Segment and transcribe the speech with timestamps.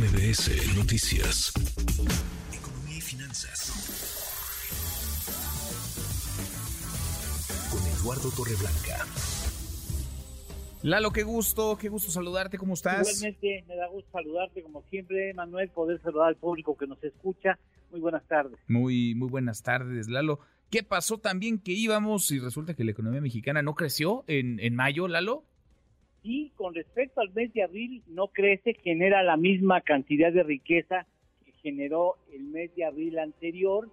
[0.00, 1.52] MBS Noticias.
[2.56, 3.68] Economía y finanzas.
[7.70, 9.04] Con Eduardo Torreblanca.
[10.82, 13.14] Lalo, qué gusto, qué gusto saludarte, ¿cómo estás?
[13.14, 17.58] Igualmente, me da gusto saludarte como siempre, Manuel, poder saludar al público que nos escucha.
[17.90, 18.58] Muy buenas tardes.
[18.68, 20.40] Muy, muy buenas tardes, Lalo.
[20.70, 24.74] ¿Qué pasó también que íbamos y resulta que la economía mexicana no creció en, en
[24.74, 25.44] mayo, Lalo?
[26.22, 31.06] Y con respecto al mes de abril, no crece, genera la misma cantidad de riqueza
[31.44, 33.88] que generó el mes de abril anterior,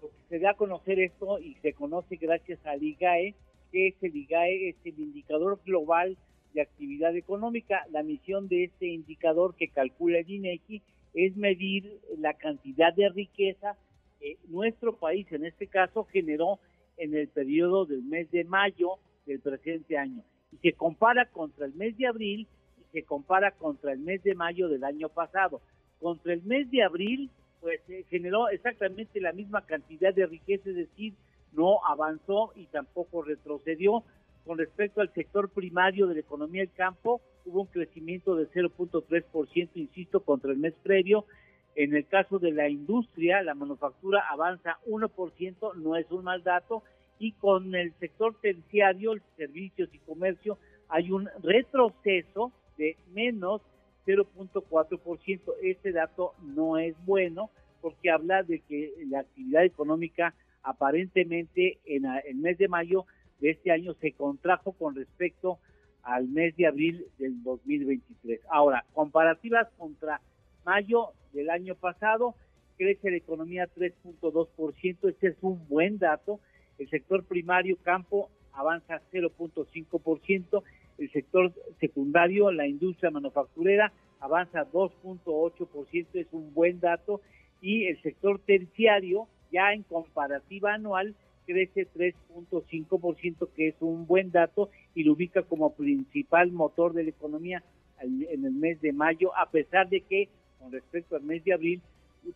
[0.00, 3.34] porque se da a conocer esto y se conoce gracias al IGAE,
[3.70, 6.16] que es el IGAE, es el indicador global
[6.52, 7.86] de actividad económica.
[7.90, 10.82] La misión de este indicador que calcula el INEGI
[11.14, 13.76] es medir la cantidad de riqueza
[14.18, 16.58] que nuestro país, en este caso, generó
[16.96, 18.94] en el periodo del mes de mayo
[19.26, 22.46] del presente año y se compara contra el mes de abril
[22.80, 25.60] y se compara contra el mes de mayo del año pasado.
[26.00, 30.76] Contra el mes de abril, pues se generó exactamente la misma cantidad de riqueza, es
[30.76, 31.14] decir,
[31.52, 34.04] no avanzó y tampoco retrocedió.
[34.44, 39.70] Con respecto al sector primario de la economía del campo, hubo un crecimiento de 0.3%,
[39.74, 41.26] insisto, contra el mes previo.
[41.74, 46.82] En el caso de la industria, la manufactura avanza 1%, no es un mal dato,
[47.18, 53.62] y con el sector terciario, servicios y comercio, hay un retroceso de menos
[54.06, 55.40] 0.4%.
[55.62, 62.36] Este dato no es bueno porque habla de que la actividad económica aparentemente en el
[62.36, 63.06] mes de mayo
[63.40, 65.58] de este año se contrajo con respecto
[66.02, 68.40] al mes de abril del 2023.
[68.50, 70.20] Ahora, comparativas contra
[70.64, 72.34] mayo del año pasado,
[72.76, 76.40] crece la economía 3.2%, este es un buen dato,
[76.78, 80.62] el sector primario campo avanza 0.5%,
[80.98, 87.20] el sector secundario, la industria manufacturera, avanza 2.8%, es un buen dato,
[87.60, 91.14] y el sector terciario, ya en comparativa anual,
[91.46, 97.10] crece 3.5%, que es un buen dato, y lo ubica como principal motor de la
[97.10, 97.62] economía
[98.00, 100.28] en el mes de mayo, a pesar de que
[100.58, 101.80] con respecto al mes de abril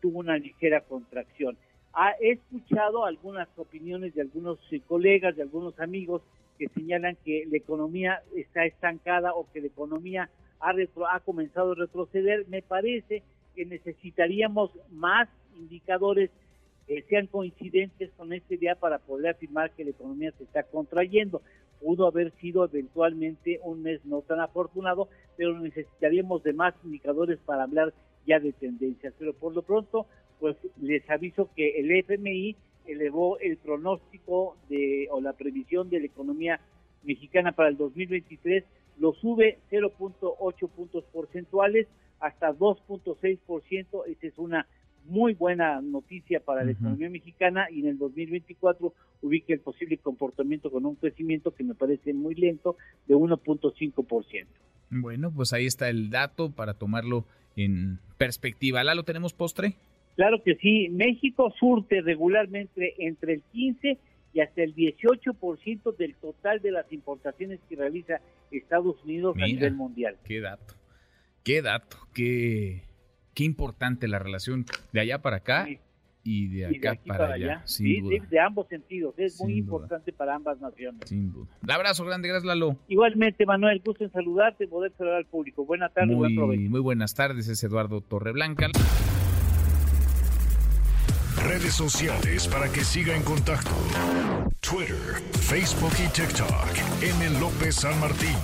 [0.00, 1.56] tuvo una ligera contracción
[2.20, 6.22] he escuchado algunas opiniones de algunos eh, colegas, de algunos amigos
[6.58, 10.72] que señalan que la economía está estancada o que la economía ha,
[11.10, 12.46] ha comenzado a retroceder.
[12.48, 13.22] Me parece
[13.54, 16.30] que necesitaríamos más indicadores
[16.86, 21.42] que sean coincidentes con este día para poder afirmar que la economía se está contrayendo.
[21.80, 27.64] Pudo haber sido eventualmente un mes no tan afortunado, pero necesitaríamos de más indicadores para
[27.64, 27.92] hablar
[28.26, 29.14] ya de tendencias.
[29.18, 30.06] Pero por lo pronto,
[30.40, 32.56] pues les aviso que el FMI
[32.86, 36.60] elevó el pronóstico de o la previsión de la economía
[37.04, 38.64] mexicana para el 2023,
[38.98, 41.86] lo sube 0.8 puntos porcentuales
[42.20, 44.66] hasta 2.6%, esa es una
[45.04, 50.70] muy buena noticia para la economía mexicana y en el 2024 ubica el posible comportamiento
[50.70, 52.76] con un crecimiento que me parece muy lento
[53.08, 54.46] de 1.5%.
[54.90, 57.24] Bueno, pues ahí está el dato para tomarlo
[57.56, 58.84] en perspectiva.
[58.84, 59.74] ¿La lo tenemos postre?
[60.16, 63.98] Claro que sí, México surte regularmente entre el 15
[64.34, 68.20] y hasta el 18% del total de las importaciones que realiza
[68.50, 70.16] Estados Unidos a nivel mundial.
[70.24, 70.74] Qué dato,
[71.44, 72.82] qué dato, qué,
[73.34, 75.66] qué importante la relación de allá para acá
[76.24, 77.62] y de acá para, allá.
[77.64, 81.00] sí, de ambos sentidos, es muy importante para ambas naciones.
[81.06, 81.46] Sin duda.
[81.62, 82.76] Un abrazo grande, gracias Lalo.
[82.88, 85.64] Igualmente, Manuel, gusto en saludarte, poder saludar al público.
[85.64, 86.70] Buenas tardes, muy, buen provecho.
[86.70, 88.68] Muy buenas tardes, es Eduardo Torreblanca
[91.42, 93.70] redes sociales para que siga en contacto:
[94.60, 97.02] Twitter, Facebook y TikTok.
[97.02, 97.40] M.
[97.40, 98.36] López San Martín.